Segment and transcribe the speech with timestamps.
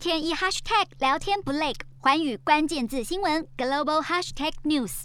[0.00, 5.02] 天一 hashtag 聊天不累，寰宇关键字新闻 global hashtag news。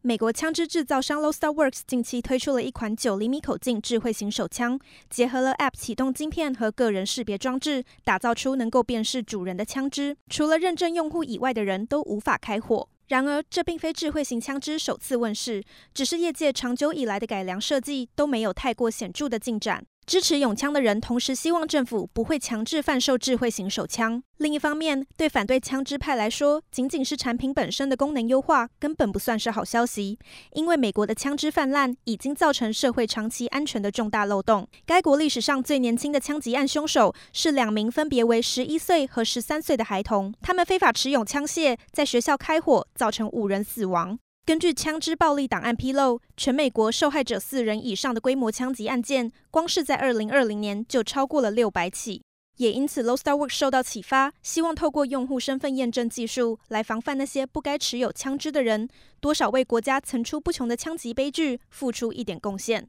[0.00, 4.80] 美国枪支制造商 l o s t a r Works 近期推出了一款九厘米口径智慧型手枪，
[5.10, 12.88] 结合了 App 启动晶片和个人识别装置，打造出能够辨识主人的枪支，除了认证用户以外的人都无法开火。
[13.08, 15.62] 然而，这并非智慧型枪支首次问世，
[15.92, 19.84] 只是业界长久以来的改良设计都没有太过显著的进展。
[20.10, 24.20] 支持拥枪的人同时希望政府不会强制贩售智慧型手枪。
[24.38, 30.18] 另一方面，对反对枪支派来说，仅仅是产品本身的功能优化根本不算是好消息，
[30.54, 34.66] 因为美国的枪支泛滥已经造成社会长期安全的重大漏洞。
[34.84, 44.18] 该国历史上最年轻的枪击案凶手是两名分别为十一岁和十三岁的孩童，他们非法持有枪械，在学校开火，造成五人死亡。
[44.46, 52.20] 根据枪支暴力档案披露，全美国受害者四人以上的规模枪击案件，光是在二零二零年就超过了六百起。
[52.56, 58.88] 也因此，Low Star Work 受到启发，希望透过用户身份验证技术来防范那些不该持有枪支的人，
[59.20, 62.88] 多少为国家层出不穷的枪击悲剧付出一点贡献。